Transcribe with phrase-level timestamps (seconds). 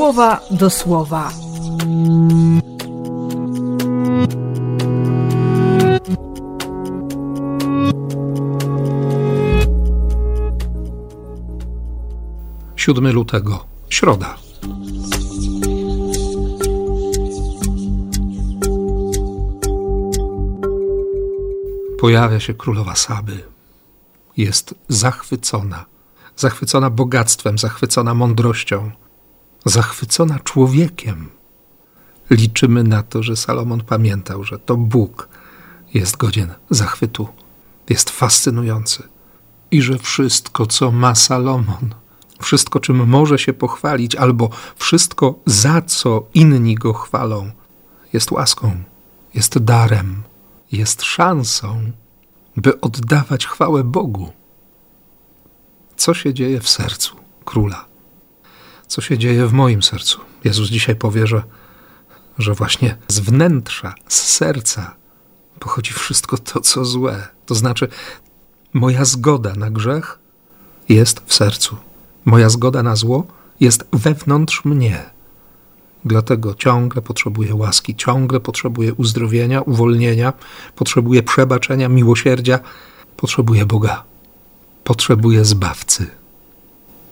[0.00, 1.32] słowa do słowa.
[12.76, 14.36] Siódmy lutego, środa.
[21.98, 23.42] Pojawia się królowa Saby.
[24.36, 25.84] Jest zachwycona,
[26.36, 28.90] zachwycona bogactwem, zachwycona mądrością,
[29.64, 31.28] zachwycona człowiekiem.
[32.30, 35.28] Liczymy na to, że Salomon pamiętał, że to Bóg
[35.94, 37.28] jest godzien zachwytu,
[37.88, 39.02] jest fascynujący
[39.70, 41.94] i że wszystko, co ma Salomon,
[42.42, 47.50] wszystko, czym może się pochwalić, albo wszystko, za co inni go chwalą,
[48.12, 48.82] jest łaską,
[49.34, 50.22] jest darem,
[50.72, 51.90] jest szansą,
[52.56, 54.32] by oddawać chwałę Bogu.
[55.96, 57.89] Co się dzieje w sercu króla?
[58.90, 60.20] Co się dzieje w moim sercu?
[60.44, 61.42] Jezus dzisiaj powie, że,
[62.38, 64.94] że właśnie z wnętrza, z serca
[65.58, 67.28] pochodzi wszystko to, co złe.
[67.46, 67.88] To znaczy,
[68.72, 70.18] moja zgoda na grzech
[70.88, 71.76] jest w sercu.
[72.24, 73.26] Moja zgoda na zło
[73.60, 75.10] jest wewnątrz mnie.
[76.04, 80.32] Dlatego ciągle potrzebuję łaski, ciągle potrzebuję uzdrowienia, uwolnienia,
[80.76, 82.58] potrzebuję przebaczenia, miłosierdzia,
[83.16, 84.04] potrzebuję Boga,
[84.84, 86.06] potrzebuję zbawcy.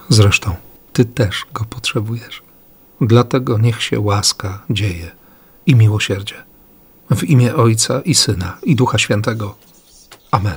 [0.09, 0.57] Zresztą,
[0.99, 2.43] Ty też go potrzebujesz.
[3.01, 5.11] Dlatego niech się łaska dzieje
[5.67, 6.35] i miłosierdzie.
[7.11, 9.55] W imię Ojca i Syna i Ducha Świętego.
[10.31, 10.57] Amen.